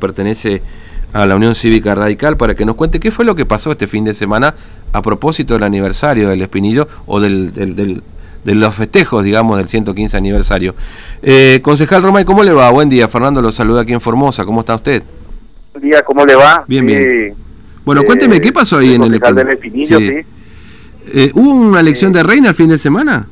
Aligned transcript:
pertenece 0.00 0.62
a 1.12 1.26
la 1.26 1.34
Unión 1.34 1.56
Cívica 1.56 1.92
Radical 1.92 2.36
para 2.36 2.54
que 2.54 2.64
nos 2.64 2.76
cuente 2.76 3.00
qué 3.00 3.10
fue 3.10 3.24
lo 3.24 3.34
que 3.34 3.44
pasó 3.44 3.72
este 3.72 3.88
fin 3.88 4.04
de 4.04 4.14
semana 4.14 4.54
a 4.92 5.02
propósito 5.02 5.54
del 5.54 5.64
aniversario 5.64 6.28
del 6.28 6.40
Espinillo 6.40 6.86
o 7.06 7.18
del, 7.18 7.52
del, 7.52 7.74
del, 7.74 8.02
de 8.44 8.54
los 8.54 8.76
festejos, 8.76 9.24
digamos, 9.24 9.58
del 9.58 9.66
115 9.66 10.16
aniversario. 10.16 10.76
Eh, 11.20 11.58
concejal 11.64 12.04
Romay, 12.04 12.24
¿cómo 12.24 12.44
le 12.44 12.52
va? 12.52 12.70
Buen 12.70 12.88
día, 12.88 13.08
Fernando 13.08 13.42
lo 13.42 13.50
saluda 13.50 13.80
aquí 13.80 13.92
en 13.92 14.00
Formosa, 14.00 14.44
¿cómo 14.44 14.60
está 14.60 14.76
usted? 14.76 15.02
Buen 15.72 15.90
día, 15.90 16.00
¿cómo 16.02 16.24
le 16.24 16.36
va? 16.36 16.64
Bien, 16.68 16.86
bien. 16.86 17.34
bueno, 17.84 18.04
cuénteme, 18.04 18.40
¿qué 18.40 18.52
pasó 18.52 18.78
ahí 18.78 18.94
en 18.94 19.02
el 19.02 19.14
Espinillo? 19.14 19.34
Del 19.34 19.48
Espinillo 19.48 19.98
sí. 19.98 20.06
sí. 20.06 20.26
Eh, 21.12 21.32
¿Hubo 21.34 21.50
una 21.50 21.80
elección 21.80 22.12
de 22.12 22.22
reina 22.22 22.50
el 22.50 22.54
fin 22.54 22.68
de 22.68 22.78
semana? 22.78 23.26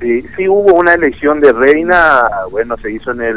Sí, 0.00 0.24
sí 0.36 0.48
hubo 0.48 0.74
una 0.74 0.94
elección 0.94 1.38
de 1.40 1.52
reina, 1.52 2.24
bueno, 2.50 2.76
se 2.82 2.90
hizo 2.90 3.12
en 3.12 3.20
el 3.20 3.36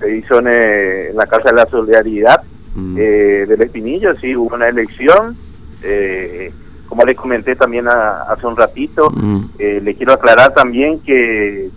se 0.00 0.16
hizo 0.16 0.38
en, 0.38 0.48
eh, 0.48 1.10
en 1.10 1.16
la 1.16 1.26
Casa 1.26 1.50
de 1.50 1.56
la 1.56 1.66
Solidaridad 1.66 2.42
mm. 2.74 2.96
eh, 2.98 3.46
del 3.46 3.62
Espinillo, 3.62 4.16
sí, 4.18 4.34
hubo 4.34 4.54
una 4.54 4.68
elección, 4.68 5.36
eh, 5.82 6.52
como 6.88 7.04
les 7.04 7.16
comenté 7.16 7.54
también 7.54 7.86
a, 7.86 8.22
hace 8.22 8.46
un 8.46 8.56
ratito, 8.56 9.10
mm. 9.10 9.40
eh, 9.58 9.80
le 9.82 9.94
quiero 9.94 10.14
aclarar 10.14 10.54
también 10.54 11.00
que, 11.00 11.70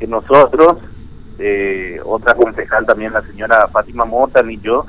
que 0.00 0.06
nosotros, 0.06 0.78
eh, 1.38 2.00
otra 2.04 2.34
concejal 2.34 2.86
también, 2.86 3.12
la 3.12 3.22
señora 3.22 3.68
Fátima 3.68 4.04
Mota, 4.04 4.42
y 4.50 4.58
yo, 4.60 4.86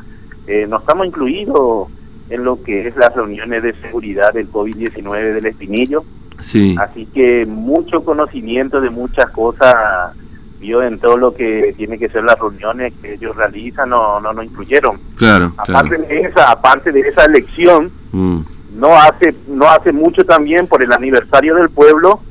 eh, 0.48 0.66
no 0.68 0.80
estamos 0.80 1.06
incluidos 1.06 1.90
en 2.30 2.44
lo 2.44 2.62
que 2.64 2.88
es 2.88 2.96
las 2.96 3.14
reuniones 3.14 3.64
de 3.64 3.74
seguridad 3.82 4.34
del 4.34 4.52
COVID-19 4.52 5.34
del 5.34 5.46
Espinillo. 5.46 6.04
Sí. 6.40 6.76
Así 6.80 7.06
que 7.08 7.46
mucho 7.46 8.04
conocimiento 8.04 8.80
de 8.80 8.90
muchas 8.90 9.30
cosas 9.32 10.14
vio 10.60 10.82
en 10.82 11.00
todo 11.00 11.18
lo 11.18 11.34
que 11.34 11.74
tiene 11.78 11.98
que 11.98 12.10
ser 12.10 12.24
las 12.24 12.40
reuniones 12.40 12.94
que 13.02 13.14
ellos 13.14 13.36
realizan 13.36 13.90
no 13.90 14.20
no, 14.20 14.34
no 14.34 14.44
incluyeron 14.44 15.00
claro 15.16 15.52
aparte 15.58 15.96
claro. 15.96 16.08
de 16.08 16.22
esa 16.22 16.52
aparte 16.52 16.92
de 16.92 17.02
esa 17.02 17.26
elección 17.26 17.92
mm. 18.12 18.40
no 18.76 18.96
hace 18.96 19.36
no 19.48 19.68
hace 19.68 19.92
mucho 19.92 20.26
también 20.26 20.68
por 20.68 20.84
el 20.84 20.92
aniversario 20.92 21.56
del 21.56 21.70
pueblo 21.70 22.22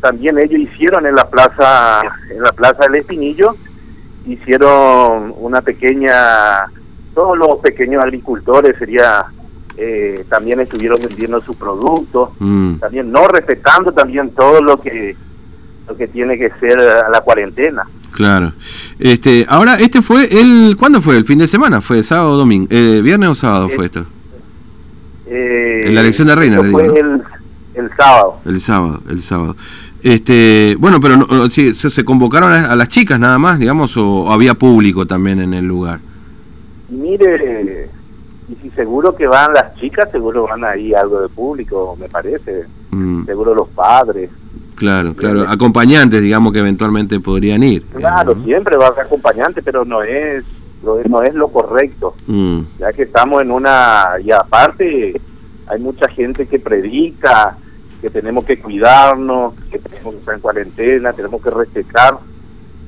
también 0.00 0.38
ellos 0.38 0.60
hicieron 0.60 1.06
en 1.06 1.14
la 1.14 1.28
plaza 1.28 2.02
en 2.30 2.42
la 2.42 2.52
plaza 2.52 2.84
del 2.84 2.96
Espinillo 2.96 3.56
hicieron 4.26 5.34
una 5.38 5.62
pequeña 5.62 6.66
todos 7.14 7.38
los 7.38 7.58
pequeños 7.58 8.02
agricultores 8.02 8.76
sería 8.78 9.24
eh, 9.76 10.24
también 10.28 10.58
estuvieron 10.58 11.00
vendiendo 11.00 11.40
sus 11.40 11.56
productos 11.56 12.30
mm. 12.40 12.76
también 12.76 13.12
no 13.12 13.28
respetando 13.28 13.92
también 13.92 14.30
todo 14.30 14.60
lo 14.60 14.80
que 14.80 15.16
lo 15.88 15.96
que 15.96 16.08
tiene 16.08 16.38
que 16.38 16.50
ser 16.60 16.78
a 16.80 17.08
la 17.08 17.20
cuarentena. 17.20 17.84
Claro. 18.12 18.52
Este, 18.98 19.46
ahora, 19.48 19.76
este 19.76 20.02
fue 20.02 20.28
el, 20.30 20.76
¿cuándo 20.78 21.00
fue? 21.00 21.16
¿El 21.16 21.24
fin 21.24 21.38
de 21.38 21.46
semana? 21.46 21.80
¿Fue 21.80 22.02
sábado 22.02 22.32
o 22.32 22.36
domingo? 22.36 22.66
Eh, 22.70 23.00
¿Viernes 23.02 23.30
o 23.30 23.34
sábado 23.34 23.68
fue 23.68 23.86
esto? 23.86 24.06
Eh, 25.26 25.82
en 25.84 25.94
la 25.94 26.00
elección 26.00 26.26
de 26.26 26.34
reina, 26.34 26.56
le 26.56 26.66
digo, 26.68 26.78
fue 26.78 26.88
¿no? 26.88 26.94
el, 26.94 27.22
el, 27.74 27.90
sábado. 27.96 28.40
El 28.44 28.60
sábado, 28.60 29.02
el 29.08 29.22
sábado. 29.22 29.56
Este, 30.02 30.76
bueno, 30.78 31.00
pero 31.00 31.16
no, 31.16 31.50
sí, 31.50 31.74
se, 31.74 31.90
se, 31.90 32.04
convocaron 32.04 32.52
a, 32.52 32.72
a, 32.72 32.76
las 32.76 32.88
chicas 32.88 33.18
nada 33.18 33.38
más, 33.38 33.58
digamos, 33.58 33.96
o, 33.96 34.22
o, 34.24 34.30
había 34.30 34.54
público 34.54 35.06
también 35.06 35.40
en 35.40 35.54
el 35.54 35.66
lugar. 35.66 36.00
Mire, 36.88 37.90
y 38.48 38.54
si 38.62 38.70
seguro 38.70 39.14
que 39.14 39.26
van 39.26 39.52
las 39.52 39.74
chicas, 39.76 40.10
seguro 40.10 40.44
van 40.44 40.64
ahí 40.64 40.94
algo 40.94 41.20
de 41.20 41.28
público, 41.28 41.96
me 42.00 42.08
parece. 42.08 42.64
Mm. 42.90 43.26
Seguro 43.26 43.54
los 43.54 43.68
padres. 43.68 44.30
Claro, 44.78 45.12
claro, 45.14 45.44
acompañantes, 45.48 46.22
digamos, 46.22 46.52
que 46.52 46.60
eventualmente 46.60 47.18
podrían 47.18 47.64
ir. 47.64 47.82
Claro, 47.86 48.36
¿no? 48.36 48.44
siempre 48.44 48.76
va 48.76 48.86
a 48.86 48.94
ser 48.94 49.06
acompañante, 49.06 49.60
pero 49.60 49.84
no 49.84 50.04
es, 50.04 50.44
lo, 50.84 51.02
no 51.02 51.20
es 51.20 51.34
lo 51.34 51.48
correcto. 51.48 52.14
Mm. 52.28 52.60
Ya 52.78 52.92
que 52.92 53.02
estamos 53.02 53.42
en 53.42 53.50
una, 53.50 54.10
y 54.24 54.30
aparte 54.30 55.20
hay 55.66 55.80
mucha 55.80 56.08
gente 56.10 56.46
que 56.46 56.60
predica 56.60 57.56
que 58.00 58.08
tenemos 58.08 58.44
que 58.44 58.60
cuidarnos, 58.60 59.54
que 59.68 59.80
tenemos 59.80 60.14
que 60.14 60.20
estar 60.20 60.34
en 60.36 60.40
cuarentena, 60.40 61.12
tenemos 61.12 61.42
que 61.42 61.50
respetar, 61.50 62.18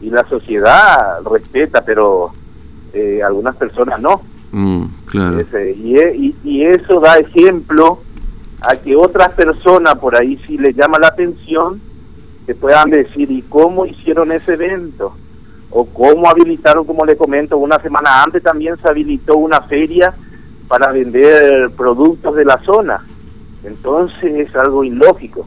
y 0.00 0.10
la 0.10 0.24
sociedad 0.28 1.20
respeta, 1.28 1.84
pero 1.84 2.30
eh, 2.92 3.20
algunas 3.20 3.56
personas 3.56 4.00
no. 4.00 4.22
Mm, 4.52 4.84
claro. 5.06 5.40
Ese, 5.40 5.72
y, 5.72 5.98
y, 5.98 6.36
y 6.44 6.64
eso 6.66 7.00
da 7.00 7.18
ejemplo 7.18 7.98
a 8.60 8.76
que 8.76 8.94
otras 8.96 9.32
personas 9.32 9.96
por 9.96 10.16
ahí 10.16 10.38
si 10.46 10.58
les 10.58 10.76
llama 10.76 10.98
la 10.98 11.08
atención 11.08 11.80
que 12.46 12.54
puedan 12.54 12.90
decir 12.90 13.30
y 13.30 13.42
cómo 13.42 13.86
hicieron 13.86 14.32
ese 14.32 14.54
evento 14.54 15.14
o 15.70 15.84
cómo 15.86 16.28
habilitaron 16.28 16.84
como 16.84 17.04
le 17.04 17.16
comento 17.16 17.56
una 17.56 17.80
semana 17.80 18.22
antes 18.22 18.42
también 18.42 18.76
se 18.76 18.88
habilitó 18.88 19.36
una 19.36 19.60
feria 19.62 20.12
para 20.68 20.92
vender 20.92 21.70
productos 21.70 22.34
de 22.36 22.44
la 22.44 22.58
zona 22.64 23.04
entonces 23.64 24.48
es 24.48 24.56
algo 24.56 24.84
ilógico. 24.84 25.46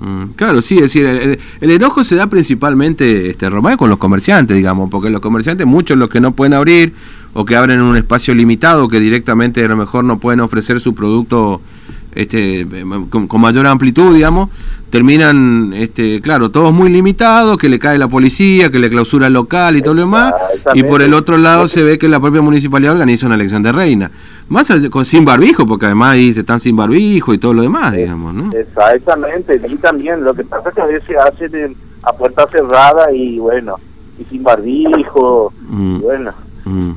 Mm, 0.00 0.30
Claro, 0.34 0.62
sí, 0.62 0.76
es 0.76 0.84
decir, 0.84 1.04
el, 1.04 1.38
el, 1.60 1.70
enojo 1.70 2.04
se 2.04 2.16
da 2.16 2.26
principalmente, 2.26 3.30
este, 3.30 3.50
Romay, 3.50 3.76
con 3.76 3.90
los 3.90 3.98
comerciantes, 3.98 4.56
digamos, 4.56 4.88
porque 4.90 5.10
los 5.10 5.20
comerciantes, 5.20 5.66
muchos 5.66 5.98
los 5.98 6.08
que 6.08 6.20
no 6.20 6.32
pueden 6.32 6.54
abrir 6.54 6.94
o 7.34 7.44
que 7.44 7.54
abren 7.54 7.78
en 7.78 7.84
un 7.84 7.96
espacio 7.96 8.34
limitado, 8.34 8.88
que 8.88 8.98
directamente 8.98 9.62
a 9.64 9.68
lo 9.68 9.76
mejor 9.76 10.04
no 10.04 10.18
pueden 10.18 10.40
ofrecer 10.40 10.80
su 10.80 10.94
producto 10.94 11.60
este, 12.14 12.66
con, 13.08 13.28
con, 13.28 13.40
mayor 13.40 13.66
amplitud, 13.66 14.14
digamos, 14.14 14.48
terminan, 14.90 15.72
este, 15.72 16.20
claro, 16.20 16.50
todos 16.50 16.72
muy 16.72 16.90
limitados, 16.90 17.56
que 17.56 17.68
le 17.68 17.78
cae 17.78 17.98
la 17.98 18.08
policía, 18.08 18.70
que 18.70 18.78
le 18.78 18.90
clausura 18.90 19.28
el 19.28 19.32
local 19.32 19.76
y 19.76 19.82
todo 19.82 19.94
lo 19.94 20.02
demás, 20.02 20.34
y 20.74 20.82
por 20.82 21.02
el 21.02 21.14
otro 21.14 21.38
lado 21.38 21.68
se 21.68 21.84
ve 21.84 21.98
que 21.98 22.08
la 22.08 22.20
propia 22.20 22.42
municipalidad 22.42 22.94
organiza 22.94 23.26
una 23.26 23.36
elección 23.36 23.62
de 23.62 23.72
reina, 23.72 24.10
más 24.48 24.68
con, 24.90 25.04
sin 25.04 25.24
barbijo, 25.24 25.66
porque 25.66 25.86
además 25.86 26.14
ahí 26.14 26.32
se 26.34 26.40
están 26.40 26.58
sin 26.58 26.76
barbijo 26.76 27.32
y 27.32 27.38
todo 27.38 27.54
lo 27.54 27.62
demás, 27.62 27.92
digamos, 27.92 28.34
¿no? 28.34 28.50
Exactamente, 28.52 29.60
y 29.68 29.76
también 29.76 30.24
lo 30.24 30.34
que 30.34 30.44
pasa 30.44 30.70
es 30.70 30.74
que 30.74 30.80
a 30.80 30.86
veces 30.86 31.16
hacen 31.16 31.76
a 32.02 32.12
puerta 32.12 32.46
cerrada 32.50 33.12
y 33.12 33.38
bueno, 33.38 33.76
y 34.18 34.24
sin 34.24 34.42
barbijo, 34.42 35.52
mm. 35.68 35.96
y 35.96 35.98
bueno, 36.00 36.32
mm. 36.64 36.92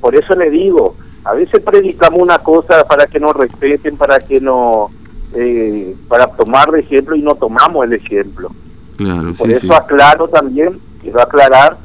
por 0.00 0.16
eso 0.16 0.34
le 0.34 0.50
digo, 0.50 0.96
a 1.24 1.34
veces 1.34 1.60
predicamos 1.60 2.20
una 2.20 2.38
cosa 2.38 2.84
para 2.84 3.06
que 3.06 3.20
nos 3.20 3.34
respeten, 3.34 3.96
para 3.96 4.18
que 4.18 4.40
no, 4.40 4.90
eh, 5.34 5.94
para 6.08 6.26
tomar 6.26 6.70
de 6.70 6.80
ejemplo 6.80 7.14
y 7.16 7.22
no 7.22 7.34
tomamos 7.34 7.84
el 7.84 7.94
ejemplo. 7.94 8.50
Claro, 8.96 9.32
Por 9.38 9.46
sí, 9.46 9.52
eso 9.52 9.66
sí. 9.66 9.72
aclaro 9.72 10.28
también, 10.28 10.80
quiero 11.00 11.20
aclarar 11.20 11.76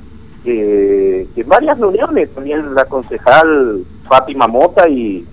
que, 0.43 1.27
que, 1.35 1.41
en 1.41 1.47
varias 1.47 1.77
reuniones 1.79 2.33
también 2.33 2.73
la 2.73 2.85
concejal 2.85 3.83
Fátima 4.07 4.47
Mota 4.47 4.89
y, 4.89 5.25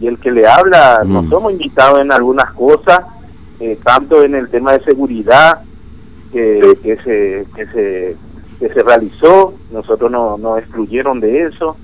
y 0.00 0.06
el 0.06 0.18
que 0.18 0.30
le 0.30 0.46
habla, 0.46 1.02
mm. 1.04 1.12
nos 1.12 1.28
somos 1.28 1.52
invitados 1.52 2.00
en 2.00 2.12
algunas 2.12 2.52
cosas, 2.52 3.00
eh, 3.60 3.78
tanto 3.84 4.24
en 4.24 4.34
el 4.34 4.48
tema 4.48 4.72
de 4.72 4.84
seguridad 4.84 5.60
que, 6.32 6.78
que, 6.82 6.96
se, 6.96 7.46
que, 7.54 7.66
se, 7.66 8.16
que 8.58 8.68
se 8.72 8.82
realizó, 8.82 9.54
nosotros 9.70 10.10
no 10.10 10.36
nos 10.36 10.58
excluyeron 10.58 11.20
de 11.20 11.44
eso. 11.44 11.76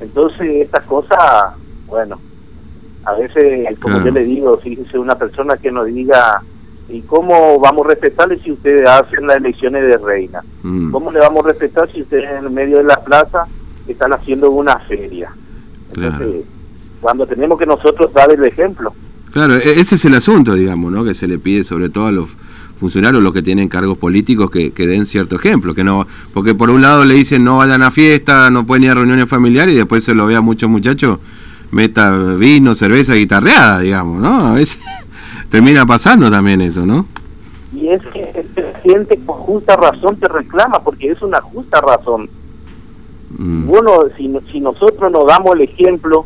Entonces, 0.00 0.62
estas 0.62 0.84
cosas, 0.84 1.54
bueno, 1.86 2.20
a 3.04 3.14
veces, 3.14 3.78
como 3.80 3.96
claro. 3.96 4.10
yo 4.10 4.14
le 4.14 4.24
digo, 4.24 4.58
fíjese 4.58 4.98
una 4.98 5.16
persona 5.16 5.56
que 5.56 5.70
nos 5.70 5.86
diga, 5.86 6.42
¿y 6.88 7.00
cómo 7.02 7.58
vamos 7.58 7.86
a 7.86 7.90
respetarle 7.90 8.38
si 8.40 8.52
ustedes 8.52 8.86
hacen 8.88 9.26
las 9.26 9.36
elecciones 9.36 9.82
de 9.86 9.96
reina? 9.96 10.42
Mm. 10.62 10.90
¿Cómo 10.90 11.10
le 11.10 11.20
vamos 11.20 11.44
a 11.44 11.48
respetar 11.48 11.90
si 11.92 12.02
ustedes 12.02 12.28
en 12.30 12.44
el 12.44 12.50
medio 12.50 12.78
de 12.78 12.84
la 12.84 13.02
plaza 13.02 13.46
están 13.86 14.12
haciendo 14.12 14.50
una 14.50 14.78
feria? 14.80 15.32
Entonces, 15.94 16.18
claro. 16.18 16.42
cuando 17.00 17.26
tenemos 17.26 17.58
que 17.58 17.66
nosotros 17.66 18.12
dar 18.12 18.32
el 18.32 18.44
ejemplo. 18.44 18.92
Claro, 19.32 19.54
e-, 19.54 19.80
ese 19.80 19.94
es 19.94 20.04
el 20.04 20.14
asunto, 20.14 20.54
digamos, 20.54 20.92
¿no? 20.92 21.04
Que 21.04 21.14
se 21.14 21.28
le 21.28 21.38
pide 21.38 21.62
sobre 21.64 21.88
todo 21.88 22.06
a 22.06 22.12
los 22.12 22.36
funcionarios, 22.78 23.22
los 23.22 23.32
que 23.32 23.42
tienen 23.42 23.68
cargos 23.68 23.98
políticos, 23.98 24.50
que, 24.50 24.72
que, 24.72 24.86
den 24.86 25.06
cierto 25.06 25.36
ejemplo, 25.36 25.74
que 25.74 25.84
no, 25.84 26.06
porque 26.32 26.54
por 26.54 26.70
un 26.70 26.82
lado 26.82 27.04
le 27.04 27.14
dicen 27.14 27.44
no 27.44 27.58
vayan 27.58 27.82
a 27.82 27.90
fiesta, 27.90 28.50
no 28.50 28.66
pueden 28.66 28.84
ir 28.84 28.90
a 28.90 28.94
reuniones 28.94 29.28
familiares 29.28 29.74
y 29.74 29.78
después 29.78 30.04
se 30.04 30.14
lo 30.14 30.26
ve 30.26 30.36
a 30.36 30.40
muchos 30.40 30.68
muchachos 30.68 31.18
meta 31.70 32.10
vino, 32.36 32.74
cerveza, 32.74 33.14
guitarreada, 33.14 33.80
digamos, 33.80 34.20
¿no? 34.20 34.48
A 34.48 34.52
veces 34.52 34.80
termina 35.50 35.86
pasando 35.86 36.30
también 36.30 36.60
eso, 36.60 36.86
¿no? 36.86 37.06
Y 37.74 37.88
es 37.88 38.02
que 38.06 38.46
la 38.56 38.78
gente 38.80 39.18
con 39.26 39.36
justa 39.36 39.76
razón 39.76 40.16
te 40.16 40.28
reclama, 40.28 40.80
porque 40.82 41.10
es 41.10 41.20
una 41.22 41.40
justa 41.40 41.80
razón. 41.80 42.28
Mm. 43.36 43.66
Bueno, 43.66 44.04
si, 44.16 44.32
si 44.50 44.60
nosotros 44.60 45.10
nos 45.12 45.26
damos 45.26 45.54
el 45.54 45.62
ejemplo, 45.62 46.24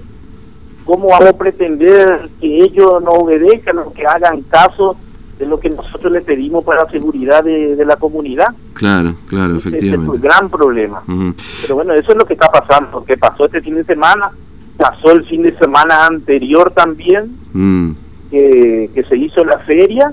¿cómo 0.85 1.09
vamos 1.09 1.29
a 1.29 1.37
pretender 1.37 2.29
que 2.41 2.63
ellos 2.63 3.03
no 3.03 3.11
obedezcan 3.11 3.79
o 3.79 3.93
que 3.93 4.07
hagan 4.07 4.43
caso 4.43 4.97
de 5.41 5.47
lo 5.47 5.59
que 5.59 5.71
nosotros 5.71 6.13
le 6.13 6.21
pedimos 6.21 6.63
para 6.63 6.85
la 6.85 6.91
seguridad 6.91 7.43
de, 7.43 7.75
de 7.75 7.85
la 7.87 7.97
comunidad. 7.97 8.49
Claro, 8.75 9.15
claro, 9.27 9.57
efectivamente. 9.57 10.13
es 10.13 10.17
un 10.17 10.21
gran 10.21 10.51
problema. 10.51 11.03
Uh 11.09 11.13
-huh. 11.13 11.35
Pero 11.63 11.77
bueno, 11.77 11.95
eso 11.95 12.13
es 12.13 12.19
lo 12.19 12.27
que 12.27 12.35
está 12.35 12.49
pasando, 12.49 13.03
que 13.07 13.17
pasó 13.17 13.47
este 13.47 13.63
fin 13.63 13.75
de 13.75 13.85
semana, 13.85 14.31
pasó 14.77 15.13
el 15.13 15.25
fin 15.25 15.43
de 15.43 15.57
semana 15.57 16.07
anterior 16.07 16.71
también, 16.73 17.39
mm. 17.55 17.91
que, 18.31 18.91
que 18.95 19.03
se 19.05 19.17
hizo 19.17 19.43
la 19.43 19.59
feria, 19.61 20.13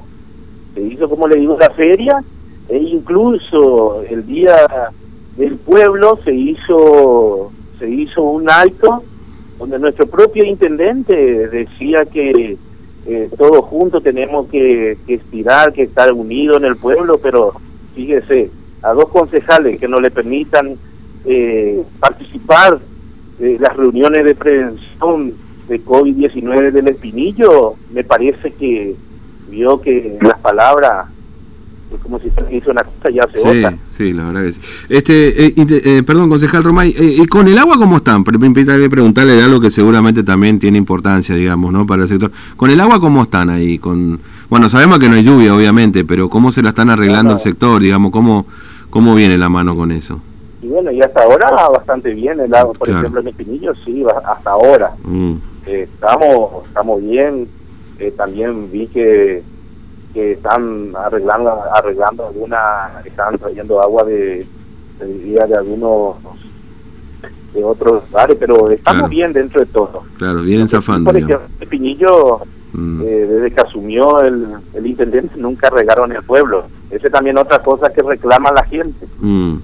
se 0.73 0.81
hizo, 0.81 1.09
como 1.09 1.27
le 1.27 1.41
digo, 1.41 1.57
la 1.59 1.71
feria, 1.71 2.23
e 2.69 2.77
incluso 2.77 4.03
el 4.09 4.25
día 4.25 4.55
del 5.35 5.57
pueblo 5.57 6.17
se 6.23 6.33
hizo 6.33 7.51
se 7.79 7.87
hizo 7.87 8.23
un 8.23 8.49
acto 8.49 9.03
donde 9.59 9.77
nuestro 9.77 10.07
propio 10.07 10.43
intendente 10.45 11.15
decía 11.49 12.05
que 12.05 12.57
eh, 13.07 13.29
todos 13.37 13.63
juntos 13.65 14.03
tenemos 14.03 14.49
que, 14.49 14.97
que 15.07 15.13
estirar, 15.15 15.71
que 15.71 15.83
estar 15.83 16.11
unidos 16.11 16.57
en 16.57 16.65
el 16.65 16.75
pueblo, 16.75 17.19
pero 17.19 17.53
fíjese, 17.95 18.51
a 18.81 18.91
dos 18.91 19.07
concejales 19.09 19.79
que 19.79 19.87
no 19.87 19.99
le 19.99 20.11
permitan 20.11 20.75
eh, 21.25 21.83
participar 21.99 22.79
de 23.39 23.57
las 23.59 23.75
reuniones 23.77 24.25
de 24.25 24.35
prevención 24.35 25.33
de 25.67 25.83
COVID-19 25.83 26.71
del 26.71 26.89
Espinillo, 26.89 27.75
me 27.91 28.03
parece 28.03 28.51
que 28.51 28.95
vio 29.49 29.81
que 29.81 30.17
las 30.21 30.39
palabras 30.39 31.07
es 31.93 31.99
como 32.01 32.19
si 32.19 32.29
se 32.29 32.55
hizo 32.55 32.71
una 32.71 32.83
cosa 32.83 33.09
y 33.09 33.19
hace 33.19 33.37
sí, 33.37 33.47
otra. 33.47 33.77
Sí, 33.91 34.13
la 34.13 34.25
verdad 34.25 34.43
que 34.43 34.53
sí. 34.53 34.61
Este, 34.89 35.45
eh, 35.45 35.53
eh, 35.57 36.03
perdón, 36.03 36.29
concejal 36.29 36.63
Romay, 36.63 36.89
eh, 36.89 37.15
¿y 37.19 37.25
con 37.27 37.47
el 37.47 37.57
agua 37.57 37.77
cómo 37.77 37.97
están? 37.97 38.23
Preguntarle 38.23 39.33
de 39.33 39.43
algo 39.43 39.59
que 39.59 39.69
seguramente 39.69 40.23
también 40.23 40.59
tiene 40.59 40.77
importancia, 40.77 41.35
digamos, 41.35 41.71
¿no? 41.71 41.85
Para 41.87 42.03
el 42.03 42.07
sector. 42.07 42.31
¿Con 42.55 42.69
el 42.69 42.79
agua 42.81 42.99
cómo 42.99 43.23
están 43.23 43.49
ahí? 43.49 43.79
Con 43.79 44.19
Bueno, 44.49 44.69
sabemos 44.69 44.99
que 44.99 45.07
no 45.07 45.15
hay 45.15 45.23
lluvia, 45.23 45.55
obviamente, 45.55 46.03
pero 46.03 46.29
¿cómo 46.29 46.51
se 46.51 46.61
la 46.61 46.69
están 46.69 46.89
arreglando 46.89 47.33
el 47.33 47.39
sector? 47.39 47.81
Digamos, 47.81 48.11
¿cómo, 48.11 48.45
¿cómo 48.89 49.15
viene 49.15 49.37
la 49.37 49.49
mano 49.49 49.75
con 49.75 49.91
eso? 49.91 50.19
Y 50.61 50.67
bueno, 50.67 50.91
y 50.91 51.01
hasta 51.01 51.23
ahora 51.23 51.49
bastante 51.69 52.13
bien 52.13 52.39
el 52.39 52.53
agua, 52.53 52.73
por 52.73 52.89
ejemplo, 52.89 53.21
en 53.21 53.27
Espinillo, 53.29 53.73
sí, 53.85 54.03
hasta 54.25 54.49
ahora. 54.49 54.91
Mm. 55.05 55.35
estamos, 55.65 56.65
estamos 56.67 57.01
bien. 57.01 57.47
también 58.17 58.71
vi 58.71 58.87
que 58.87 59.43
que 60.13 60.33
están 60.33 60.93
arreglando 60.95 61.61
arreglando 61.73 62.27
alguna 62.27 62.89
están 63.05 63.37
trayendo 63.37 63.81
agua 63.81 64.03
de 64.03 64.45
de, 64.99 65.45
de 65.47 65.55
algunos 65.55 66.15
de 67.53 67.63
otros 67.63 68.03
lugares 68.09 68.37
pero 68.39 68.69
estamos 68.69 69.09
bien 69.09 69.33
dentro 69.33 69.59
de 69.61 69.67
todo. 69.67 70.03
Claro 70.17 70.41
vienen 70.41 70.67
zafando 70.67 71.11
por 71.11 71.17
ejemplo 71.17 71.47
Pinillo 71.69 72.41
mm. 72.73 73.01
eh, 73.01 73.05
desde 73.05 73.51
que 73.51 73.61
asumió 73.61 74.21
el, 74.21 74.47
el 74.73 74.85
intendente 74.85 75.37
nunca 75.37 75.69
regaron 75.69 76.11
el 76.11 76.23
pueblo. 76.23 76.65
Ese 76.89 77.09
también 77.09 77.37
otra 77.37 77.61
cosa 77.61 77.91
que 77.91 78.01
reclama 78.01 78.51
la 78.51 78.63
gente. 78.63 79.05
Mm. 79.19 79.55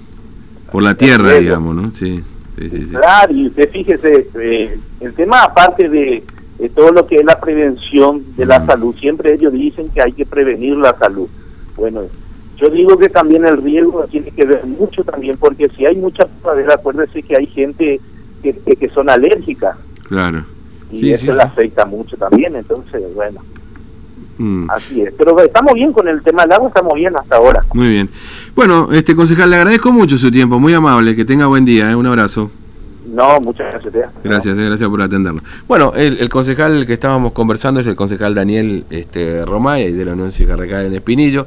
por 0.70 0.82
la 0.82 0.94
tierra 0.94 1.34
digamos 1.34 1.74
no 1.74 1.90
sí 1.92 2.22
Sí, 2.58 2.70
sí, 2.70 2.86
Claro, 2.86 3.32
y 3.32 3.48
usted 3.48 3.68
fíjese, 3.70 4.28
eh, 4.34 4.78
el 5.00 5.12
tema 5.14 5.42
aparte 5.42 5.88
de, 5.88 6.22
de 6.64 6.70
todo 6.70 6.92
lo 6.92 7.06
que 7.06 7.16
es 7.16 7.24
la 7.26 7.38
prevención 7.38 8.24
de 8.38 8.46
la 8.46 8.64
salud. 8.64 8.94
Siempre 8.98 9.34
ellos 9.34 9.52
dicen 9.52 9.90
que 9.90 10.00
hay 10.00 10.12
que 10.12 10.24
prevenir 10.24 10.74
la 10.78 10.96
salud. 10.98 11.28
Bueno, 11.76 12.00
yo 12.56 12.70
digo 12.70 12.96
que 12.96 13.10
también 13.10 13.44
el 13.44 13.62
riesgo 13.62 14.06
tiene 14.10 14.30
que 14.30 14.46
ver 14.46 14.64
mucho 14.64 15.04
también, 15.04 15.36
porque 15.36 15.68
si 15.76 15.84
hay 15.84 15.94
mucha 15.94 16.24
pradera, 16.42 16.76
acuérdese 16.76 17.22
que 17.22 17.36
hay 17.36 17.46
gente 17.48 18.00
que, 18.42 18.54
que, 18.54 18.88
son 18.88 19.10
alérgicas. 19.10 19.76
Claro. 20.08 20.42
Y 20.90 21.10
eso 21.10 21.34
le 21.34 21.42
afecta 21.42 21.84
mucho 21.84 22.16
también, 22.16 22.56
entonces, 22.56 23.02
bueno. 23.14 23.42
Mm. 24.38 24.70
Así 24.70 25.02
es, 25.02 25.12
pero 25.18 25.38
estamos 25.40 25.74
bien 25.74 25.92
con 25.92 26.08
el 26.08 26.22
tema 26.22 26.44
del 26.44 26.52
agua, 26.52 26.68
estamos 26.68 26.94
bien 26.94 27.14
hasta 27.14 27.36
ahora. 27.36 27.62
Muy 27.74 27.90
bien. 27.90 28.08
Bueno, 28.56 28.88
este 28.90 29.14
concejal, 29.14 29.50
le 29.50 29.56
agradezco 29.56 29.92
mucho 29.92 30.16
su 30.16 30.30
tiempo, 30.30 30.58
muy 30.58 30.72
amable, 30.72 31.14
que 31.14 31.26
tenga 31.26 31.44
buen 31.44 31.66
día, 31.66 31.90
¿eh? 31.90 31.94
un 31.94 32.06
abrazo. 32.06 32.50
No, 33.14 33.40
muchas 33.40 33.70
gracias. 33.70 34.10
Gracias, 34.24 34.58
eh, 34.58 34.64
gracias 34.64 34.88
por 34.88 35.00
atenderlo. 35.00 35.40
Bueno, 35.68 35.92
el, 35.94 36.18
el, 36.18 36.28
concejal 36.28 36.84
que 36.84 36.94
estábamos 36.94 37.30
conversando 37.30 37.78
es 37.78 37.86
el 37.86 37.94
concejal 37.94 38.34
Daniel 38.34 38.84
este, 38.90 39.44
Romay, 39.44 39.92
de 39.92 40.04
la 40.04 40.14
Unión 40.14 40.32
Cigarrecal 40.32 40.86
en 40.86 40.94
Espinillo. 40.94 41.46